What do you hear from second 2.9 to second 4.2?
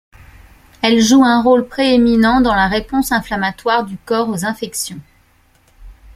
inflammatoire du